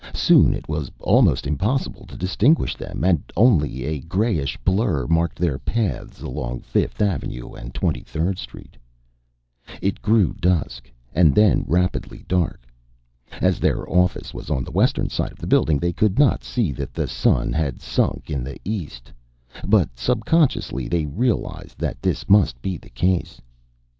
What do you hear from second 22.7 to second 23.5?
the case.